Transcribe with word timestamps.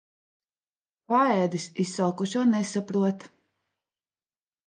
Paēdis 1.11 1.67
izsalkušo 1.83 2.45
nesaprot. 2.53 3.27